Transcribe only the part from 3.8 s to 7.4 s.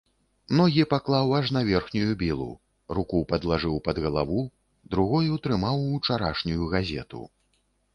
пад галаву, другою трымаў учарашнюю газету.